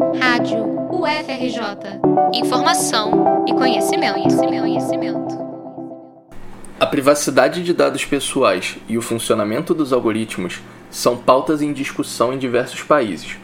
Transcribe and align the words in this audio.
Rádio 0.00 0.64
UFRJ. 0.90 2.00
Informação 2.32 3.44
e 3.46 3.52
conhecimento, 3.52 4.14
conhecimento, 4.14 4.60
conhecimento. 4.62 5.38
A 6.80 6.86
privacidade 6.86 7.62
de 7.62 7.74
dados 7.74 8.06
pessoais 8.06 8.78
e 8.88 8.96
o 8.96 9.02
funcionamento 9.02 9.74
dos 9.74 9.92
algoritmos 9.92 10.60
são 10.90 11.18
pautas 11.18 11.60
em 11.60 11.74
discussão 11.74 12.32
em 12.32 12.38
diversos 12.38 12.82
países, 12.82 13.36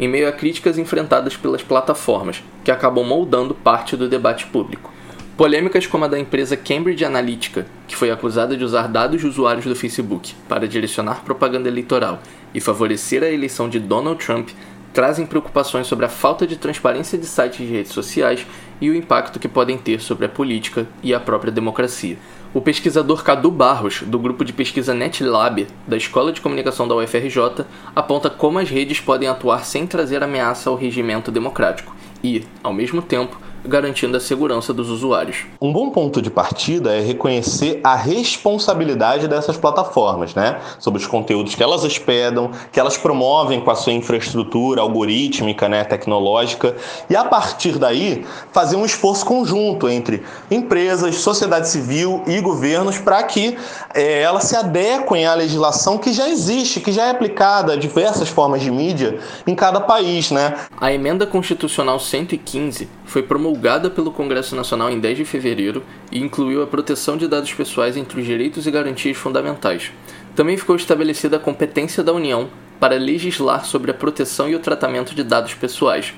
em 0.00 0.08
meio 0.08 0.28
a 0.28 0.32
críticas 0.32 0.78
enfrentadas 0.78 1.36
pelas 1.36 1.62
plataformas, 1.62 2.42
que 2.64 2.72
acabam 2.72 3.06
moldando 3.06 3.54
parte 3.54 3.96
do 3.96 4.08
debate 4.08 4.46
público. 4.46 4.92
Polêmicas 5.36 5.86
como 5.86 6.04
a 6.04 6.08
da 6.08 6.18
empresa 6.18 6.56
Cambridge 6.56 7.04
Analytica, 7.04 7.66
que 7.86 7.96
foi 7.96 8.10
acusada 8.10 8.56
de 8.56 8.64
usar 8.64 8.88
dados 8.88 9.20
de 9.20 9.26
usuários 9.28 9.64
do 9.64 9.76
Facebook 9.76 10.34
para 10.48 10.66
direcionar 10.66 11.24
propaganda 11.24 11.68
eleitoral 11.68 12.20
e 12.52 12.60
favorecer 12.60 13.22
a 13.22 13.30
eleição 13.30 13.68
de 13.68 13.78
Donald 13.78 14.22
Trump, 14.22 14.50
trazem 14.92 15.26
preocupações 15.26 15.86
sobre 15.86 16.04
a 16.04 16.08
falta 16.08 16.46
de 16.46 16.56
transparência 16.56 17.18
de 17.18 17.26
sites 17.26 17.58
de 17.58 17.72
redes 17.72 17.92
sociais 17.92 18.46
e 18.80 18.90
o 18.90 18.94
impacto 18.94 19.38
que 19.38 19.48
podem 19.48 19.76
ter 19.76 20.00
sobre 20.00 20.26
a 20.26 20.28
política 20.28 20.86
e 21.02 21.14
a 21.14 21.20
própria 21.20 21.52
democracia. 21.52 22.16
O 22.52 22.60
pesquisador 22.60 23.22
Cadu 23.22 23.50
Barros, 23.50 24.02
do 24.02 24.18
grupo 24.18 24.44
de 24.44 24.52
pesquisa 24.52 24.92
NetLab, 24.92 25.68
da 25.86 25.96
Escola 25.96 26.32
de 26.32 26.40
Comunicação 26.40 26.88
da 26.88 26.96
UFRJ, 26.96 27.64
aponta 27.94 28.28
como 28.28 28.58
as 28.58 28.68
redes 28.68 29.00
podem 29.00 29.28
atuar 29.28 29.64
sem 29.64 29.86
trazer 29.86 30.22
ameaça 30.22 30.68
ao 30.68 30.76
regimento 30.76 31.30
democrático 31.30 31.94
e, 32.24 32.44
ao 32.62 32.72
mesmo 32.72 33.00
tempo, 33.00 33.38
garantindo 33.64 34.16
a 34.16 34.20
segurança 34.20 34.72
dos 34.72 34.88
usuários. 34.88 35.46
Um 35.60 35.72
bom 35.72 35.90
ponto 35.90 36.20
de 36.22 36.30
partida 36.30 36.94
é 36.94 37.00
reconhecer 37.00 37.80
a 37.84 37.94
responsabilidade 37.94 39.28
dessas 39.28 39.56
plataformas, 39.56 40.34
né? 40.34 40.58
Sobre 40.78 41.00
os 41.00 41.06
conteúdos 41.06 41.54
que 41.54 41.62
elas 41.62 41.84
hospedam, 41.84 42.50
que 42.72 42.80
elas 42.80 42.96
promovem 42.96 43.60
com 43.60 43.70
a 43.70 43.74
sua 43.74 43.92
infraestrutura 43.92 44.80
algorítmica, 44.80 45.68
né, 45.68 45.84
tecnológica, 45.84 46.74
e 47.08 47.16
a 47.16 47.24
partir 47.24 47.78
daí 47.78 48.24
fazer 48.52 48.76
um 48.76 48.84
esforço 48.84 49.24
conjunto 49.24 49.88
entre 49.88 50.22
empresas, 50.50 51.16
sociedade 51.16 51.68
civil 51.68 52.22
e 52.26 52.40
governos 52.40 52.98
para 52.98 53.22
que 53.22 53.56
é, 53.94 54.22
elas 54.22 54.44
se 54.44 54.56
adequem 54.56 55.26
à 55.26 55.34
legislação 55.34 55.98
que 55.98 56.12
já 56.12 56.28
existe, 56.28 56.80
que 56.80 56.92
já 56.92 57.06
é 57.06 57.10
aplicada 57.10 57.74
a 57.74 57.76
diversas 57.76 58.28
formas 58.28 58.62
de 58.62 58.70
mídia 58.70 59.18
em 59.46 59.54
cada 59.54 59.80
país, 59.80 60.30
né? 60.30 60.56
A 60.80 60.92
emenda 60.92 61.26
constitucional 61.26 61.98
115 61.98 62.88
foi 63.04 63.22
promulgada 63.50 63.90
pelo 63.90 64.12
Congresso 64.12 64.54
Nacional 64.54 64.90
em 64.90 65.00
10 65.00 65.18
de 65.18 65.24
fevereiro 65.24 65.82
e 66.12 66.20
incluiu 66.20 66.62
a 66.62 66.68
proteção 66.68 67.16
de 67.16 67.26
dados 67.26 67.52
pessoais 67.52 67.96
entre 67.96 68.20
os 68.20 68.26
direitos 68.26 68.64
e 68.64 68.70
garantias 68.70 69.16
fundamentais. 69.16 69.90
Também 70.36 70.56
ficou 70.56 70.76
estabelecida 70.76 71.36
a 71.36 71.40
competência 71.40 72.04
da 72.04 72.12
União 72.12 72.48
para 72.78 72.94
legislar 72.94 73.64
sobre 73.64 73.90
a 73.90 73.94
proteção 73.94 74.48
e 74.48 74.54
o 74.54 74.60
tratamento 74.60 75.16
de 75.16 75.24
dados 75.24 75.52
pessoais. 75.54 76.14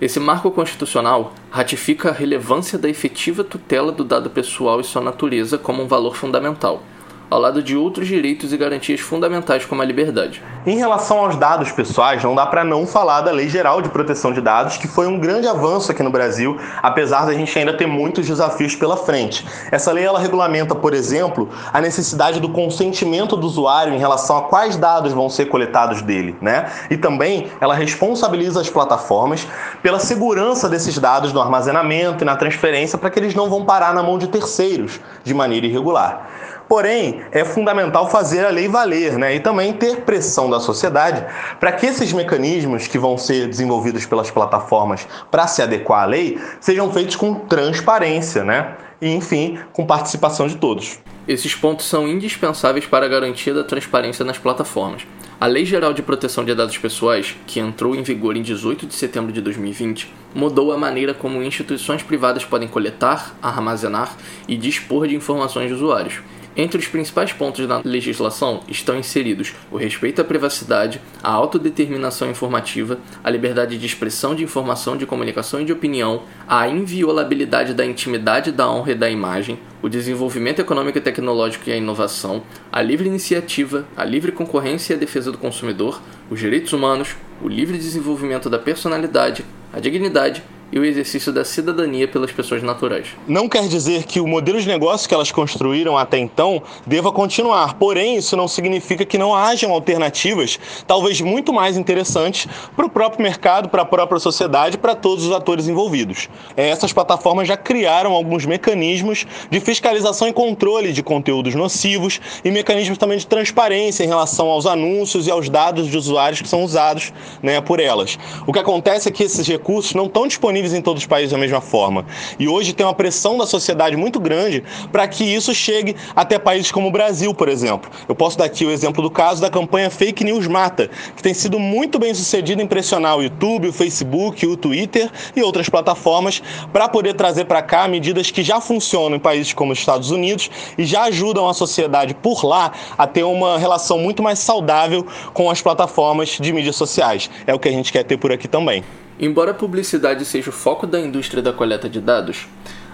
Esse 0.00 0.20
marco 0.20 0.48
constitucional 0.52 1.34
ratifica 1.50 2.10
a 2.10 2.12
relevância 2.12 2.78
da 2.78 2.88
efetiva 2.88 3.42
tutela 3.42 3.90
do 3.90 4.04
dado 4.04 4.30
pessoal 4.30 4.80
e 4.80 4.84
sua 4.84 5.02
natureza 5.02 5.58
como 5.58 5.82
um 5.82 5.88
valor 5.88 6.14
fundamental 6.14 6.84
ao 7.28 7.40
lado 7.40 7.62
de 7.62 7.76
outros 7.76 8.06
direitos 8.06 8.52
e 8.52 8.56
garantias 8.56 9.00
fundamentais 9.00 9.64
como 9.64 9.82
a 9.82 9.84
liberdade. 9.84 10.42
Em 10.64 10.76
relação 10.76 11.18
aos 11.18 11.36
dados 11.36 11.72
pessoais, 11.72 12.22
não 12.22 12.34
dá 12.34 12.46
para 12.46 12.64
não 12.64 12.86
falar 12.86 13.20
da 13.20 13.32
Lei 13.32 13.48
Geral 13.48 13.82
de 13.82 13.88
Proteção 13.88 14.32
de 14.32 14.40
Dados, 14.40 14.76
que 14.76 14.86
foi 14.86 15.06
um 15.06 15.18
grande 15.18 15.48
avanço 15.48 15.90
aqui 15.90 16.02
no 16.02 16.10
Brasil, 16.10 16.56
apesar 16.82 17.26
da 17.26 17.32
gente 17.34 17.56
ainda 17.58 17.76
ter 17.76 17.86
muitos 17.86 18.26
desafios 18.26 18.76
pela 18.76 18.96
frente. 18.96 19.46
Essa 19.70 19.92
lei 19.92 20.04
ela 20.04 20.18
regulamenta, 20.18 20.74
por 20.74 20.94
exemplo, 20.94 21.48
a 21.72 21.80
necessidade 21.80 22.40
do 22.40 22.48
consentimento 22.48 23.36
do 23.36 23.46
usuário 23.46 23.94
em 23.94 23.98
relação 23.98 24.36
a 24.36 24.42
quais 24.42 24.76
dados 24.76 25.12
vão 25.12 25.28
ser 25.28 25.46
coletados 25.46 26.02
dele, 26.02 26.36
né? 26.40 26.70
E 26.90 26.96
também 26.96 27.48
ela 27.60 27.74
responsabiliza 27.74 28.60
as 28.60 28.70
plataformas 28.70 29.46
pela 29.82 29.98
segurança 29.98 30.68
desses 30.68 30.96
dados 30.98 31.32
no 31.32 31.40
armazenamento 31.40 32.22
e 32.22 32.24
na 32.24 32.36
transferência 32.36 32.98
para 32.98 33.10
que 33.10 33.18
eles 33.18 33.34
não 33.34 33.48
vão 33.48 33.64
parar 33.64 33.94
na 33.94 34.02
mão 34.02 34.18
de 34.18 34.28
terceiros 34.28 35.00
de 35.24 35.34
maneira 35.34 35.66
irregular. 35.66 36.28
Porém, 36.68 37.22
é 37.30 37.44
fundamental 37.44 38.10
fazer 38.10 38.44
a 38.44 38.50
lei 38.50 38.66
valer 38.66 39.16
né? 39.16 39.36
e 39.36 39.40
também 39.40 39.72
ter 39.72 40.00
pressão 40.00 40.50
da 40.50 40.58
sociedade 40.58 41.24
para 41.60 41.70
que 41.70 41.86
esses 41.86 42.12
mecanismos 42.12 42.88
que 42.88 42.98
vão 42.98 43.16
ser 43.16 43.46
desenvolvidos 43.46 44.04
pelas 44.04 44.30
plataformas 44.30 45.06
para 45.30 45.46
se 45.46 45.62
adequar 45.62 46.02
à 46.02 46.06
lei 46.06 46.40
sejam 46.60 46.92
feitos 46.92 47.14
com 47.14 47.34
transparência 47.34 48.42
né? 48.42 48.74
e, 49.00 49.08
enfim, 49.14 49.58
com 49.72 49.86
participação 49.86 50.48
de 50.48 50.56
todos. 50.56 50.98
Esses 51.28 51.54
pontos 51.54 51.86
são 51.86 52.08
indispensáveis 52.08 52.86
para 52.86 53.06
a 53.06 53.08
garantia 53.08 53.54
da 53.54 53.62
transparência 53.62 54.24
nas 54.24 54.38
plataformas. 54.38 55.02
A 55.38 55.46
Lei 55.46 55.66
Geral 55.66 55.92
de 55.92 56.02
Proteção 56.02 56.44
de 56.44 56.54
Dados 56.54 56.78
Pessoais, 56.78 57.36
que 57.46 57.60
entrou 57.60 57.94
em 57.94 58.02
vigor 58.02 58.36
em 58.36 58.42
18 58.42 58.86
de 58.86 58.94
setembro 58.94 59.30
de 59.32 59.42
2020, 59.42 60.10
mudou 60.34 60.72
a 60.72 60.78
maneira 60.78 61.12
como 61.12 61.42
instituições 61.42 62.02
privadas 62.02 62.44
podem 62.44 62.66
coletar, 62.66 63.36
armazenar 63.42 64.16
e 64.48 64.56
dispor 64.56 65.06
de 65.06 65.14
informações 65.14 65.68
de 65.68 65.74
usuários. 65.74 66.22
Entre 66.58 66.78
os 66.78 66.88
principais 66.88 67.34
pontos 67.34 67.66
da 67.66 67.82
legislação 67.84 68.62
estão 68.66 68.98
inseridos 68.98 69.52
o 69.70 69.76
respeito 69.76 70.22
à 70.22 70.24
privacidade, 70.24 71.02
a 71.22 71.30
autodeterminação 71.30 72.30
informativa, 72.30 72.98
a 73.22 73.28
liberdade 73.28 73.76
de 73.76 73.84
expressão 73.84 74.34
de 74.34 74.42
informação, 74.42 74.96
de 74.96 75.04
comunicação 75.04 75.60
e 75.60 75.66
de 75.66 75.72
opinião, 75.72 76.22
a 76.48 76.66
inviolabilidade 76.66 77.74
da 77.74 77.84
intimidade, 77.84 78.52
da 78.52 78.70
honra 78.70 78.92
e 78.92 78.94
da 78.94 79.10
imagem, 79.10 79.58
o 79.82 79.88
desenvolvimento 79.88 80.60
econômico 80.60 80.96
e 80.96 81.00
tecnológico 81.02 81.68
e 81.68 81.72
a 81.74 81.76
inovação, 81.76 82.42
a 82.72 82.80
livre 82.80 83.06
iniciativa, 83.06 83.86
a 83.94 84.04
livre 84.04 84.32
concorrência 84.32 84.94
e 84.94 84.96
a 84.96 84.98
defesa 84.98 85.30
do 85.30 85.36
consumidor, 85.36 86.00
os 86.30 86.40
direitos 86.40 86.72
humanos, 86.72 87.16
o 87.42 87.48
livre 87.48 87.76
desenvolvimento 87.76 88.48
da 88.48 88.58
personalidade, 88.58 89.44
a 89.74 89.78
dignidade 89.78 90.42
e 90.72 90.78
o 90.78 90.84
exercício 90.84 91.32
da 91.32 91.44
cidadania 91.44 92.08
pelas 92.08 92.32
pessoas 92.32 92.62
naturais. 92.62 93.08
Não 93.26 93.48
quer 93.48 93.68
dizer 93.68 94.04
que 94.04 94.20
o 94.20 94.26
modelo 94.26 94.60
de 94.60 94.66
negócio 94.66 95.08
que 95.08 95.14
elas 95.14 95.30
construíram 95.30 95.96
até 95.96 96.18
então 96.18 96.62
deva 96.86 97.12
continuar, 97.12 97.74
porém, 97.74 98.16
isso 98.16 98.36
não 98.36 98.48
significa 98.48 99.04
que 99.04 99.16
não 99.16 99.34
hajam 99.34 99.72
alternativas, 99.72 100.58
talvez 100.86 101.20
muito 101.20 101.52
mais 101.52 101.76
interessantes, 101.76 102.48
para 102.74 102.86
o 102.86 102.90
próprio 102.90 103.22
mercado, 103.22 103.68
para 103.68 103.82
a 103.82 103.86
própria 103.86 104.18
sociedade, 104.18 104.76
para 104.76 104.94
todos 104.94 105.24
os 105.24 105.32
atores 105.32 105.68
envolvidos. 105.68 106.28
É, 106.56 106.68
essas 106.68 106.92
plataformas 106.92 107.46
já 107.46 107.56
criaram 107.56 108.12
alguns 108.12 108.44
mecanismos 108.44 109.24
de 109.50 109.60
fiscalização 109.60 110.26
e 110.26 110.32
controle 110.32 110.92
de 110.92 111.02
conteúdos 111.02 111.54
nocivos 111.54 112.20
e 112.44 112.50
mecanismos 112.50 112.98
também 112.98 113.18
de 113.18 113.26
transparência 113.26 114.02
em 114.02 114.08
relação 114.08 114.48
aos 114.48 114.66
anúncios 114.66 115.26
e 115.26 115.30
aos 115.30 115.48
dados 115.48 115.88
de 115.88 115.96
usuários 115.96 116.42
que 116.42 116.48
são 116.48 116.64
usados 116.64 117.12
né, 117.42 117.60
por 117.60 117.78
elas. 117.78 118.18
O 118.46 118.52
que 118.52 118.58
acontece 118.58 119.08
é 119.08 119.12
que 119.12 119.22
esses 119.22 119.46
recursos 119.46 119.94
não 119.94 120.06
estão 120.06 120.26
disponíveis 120.26 120.55
disponíveis 120.56 120.72
em 120.72 120.80
todos 120.80 121.02
os 121.02 121.06
países 121.06 121.32
da 121.32 121.38
mesma 121.38 121.60
forma. 121.60 122.06
E 122.38 122.48
hoje 122.48 122.72
tem 122.72 122.84
uma 122.86 122.94
pressão 122.94 123.36
da 123.36 123.46
sociedade 123.46 123.96
muito 123.96 124.18
grande 124.18 124.64
para 124.90 125.06
que 125.06 125.24
isso 125.24 125.54
chegue 125.54 125.96
até 126.14 126.38
países 126.38 126.72
como 126.72 126.88
o 126.88 126.90
Brasil, 126.90 127.34
por 127.34 127.48
exemplo. 127.48 127.90
Eu 128.08 128.14
posso 128.14 128.38
dar 128.38 128.44
aqui 128.44 128.64
o 128.64 128.70
exemplo 128.70 129.02
do 129.02 129.10
caso 129.10 129.40
da 129.40 129.50
campanha 129.50 129.90
Fake 129.90 130.24
News 130.24 130.46
Mata, 130.46 130.90
que 131.14 131.22
tem 131.22 131.34
sido 131.34 131.58
muito 131.58 131.98
bem 131.98 132.14
sucedida 132.14 132.62
em 132.62 132.66
pressionar 132.66 133.16
o 133.16 133.22
YouTube, 133.22 133.68
o 133.68 133.72
Facebook, 133.72 134.46
o 134.46 134.56
Twitter 134.56 135.10
e 135.34 135.42
outras 135.42 135.68
plataformas 135.68 136.42
para 136.72 136.88
poder 136.88 137.14
trazer 137.14 137.44
para 137.44 137.62
cá 137.62 137.86
medidas 137.86 138.30
que 138.30 138.42
já 138.42 138.60
funcionam 138.60 139.16
em 139.16 139.20
países 139.20 139.52
como 139.52 139.72
os 139.72 139.78
Estados 139.78 140.10
Unidos 140.10 140.50
e 140.78 140.84
já 140.84 141.04
ajudam 141.04 141.48
a 141.48 141.54
sociedade 141.54 142.14
por 142.14 142.44
lá 142.44 142.72
a 142.96 143.06
ter 143.06 143.24
uma 143.24 143.58
relação 143.58 143.98
muito 143.98 144.22
mais 144.22 144.38
saudável 144.38 145.06
com 145.34 145.50
as 145.50 145.60
plataformas 145.60 146.38
de 146.40 146.52
mídias 146.52 146.76
sociais. 146.76 147.28
É 147.46 147.54
o 147.54 147.58
que 147.58 147.68
a 147.68 147.72
gente 147.72 147.92
quer 147.92 148.04
ter 148.04 148.16
por 148.16 148.32
aqui 148.32 148.48
também. 148.48 148.82
Embora 149.18 149.52
a 149.52 149.54
publicidade 149.54 150.26
seja 150.26 150.50
o 150.50 150.52
foco 150.52 150.86
da 150.86 151.00
indústria 151.00 151.42
da 151.42 151.50
coleta 151.50 151.88
de 151.88 152.00
dados, 152.00 152.46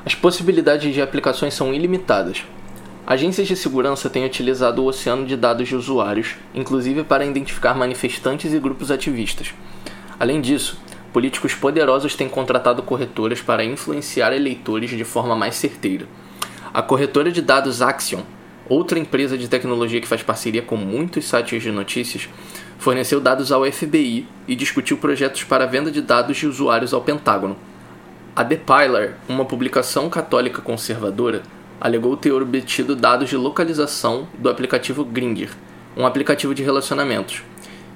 as 0.07 0.15
possibilidades 0.15 0.95
de 0.95 1.03
aplicações 1.03 1.53
são 1.53 1.75
ilimitadas. 1.75 2.45
Agências 3.05 3.49
de 3.49 3.57
segurança 3.57 4.09
têm 4.09 4.25
utilizado 4.25 4.81
o 4.81 4.87
oceano 4.87 5.27
de 5.27 5.37
dados 5.37 5.67
de 5.67 5.75
usuários, 5.75 6.37
inclusive 6.55 7.03
para 7.03 7.27
identificar 7.27 7.75
manifestantes 7.75 8.53
e 8.53 8.61
grupos 8.61 8.93
ativistas. 8.93 9.53
Além 10.21 10.41
disso, 10.41 10.81
políticos 11.13 11.55
poderosos 11.55 12.15
têm 12.15 12.29
contratado 12.29 12.85
corretoras 12.85 13.41
para 13.43 13.65
influenciar 13.65 14.33
eleitores 14.33 14.91
de 14.91 15.03
forma 15.03 15.35
mais 15.35 15.57
certeira. 15.57 16.07
A 16.73 16.81
corretora 16.81 17.33
de 17.33 17.43
dados 17.43 17.83
Axion, 17.83 18.23
outra 18.69 18.97
empresa 18.97 19.37
de 19.37 19.49
tecnologia 19.49 20.01
que 20.01 20.07
faz 20.07 20.23
parceria 20.23 20.63
com 20.63 20.77
muitos 20.77 21.25
sites 21.25 21.61
de 21.61 21.73
notícias, 21.73 22.29
forneceu 22.83 23.21
dados 23.21 23.53
ao 23.53 23.65
FBI 23.65 24.27
e 24.49 24.57
discutiu 24.57 24.99
projetos 24.99 25.45
para 25.45 25.67
venda 25.67 25.89
de 25.89 26.03
dados 26.03 26.37
de 26.37 26.49
usuários 26.49 26.93
ao 26.93 27.01
Pentágono. 27.01 27.57
A 28.35 28.45
The 28.45 28.57
Pilar, 28.57 29.19
uma 29.29 29.45
publicação 29.45 30.11
católica 30.11 30.61
conservadora, 30.61 31.43
alegou 31.81 32.17
ter 32.17 32.33
obtido 32.33 32.97
dados 32.97 33.31
de 33.31 33.37
localização 33.37 34.27
do 34.37 34.51
aplicativo 34.51 35.05
Grindr, 35.05 35.51
um 35.97 36.05
aplicativo 36.05 36.53
de 36.57 36.65
relacionamentos, 36.65 37.45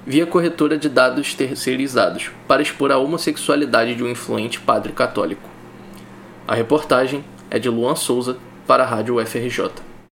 via 0.05 0.25
corretora 0.25 0.77
de 0.77 0.87
dados 0.87 1.33
terceirizados, 1.33 2.31
para 2.47 2.61
expor 2.61 2.89
a 2.89 2.97
homossexualidade 2.97 3.93
de 3.93 4.05
um 4.05 4.09
influente 4.09 4.57
padre 4.57 4.93
católico. 4.93 5.49
A 6.47 6.55
reportagem 6.55 7.25
é 7.51 7.59
de 7.59 7.67
Luan 7.67 7.97
Souza 7.97 8.37
para 8.65 8.83
a 8.83 8.87
Rádio 8.87 9.21
UFRJ. 9.21 9.86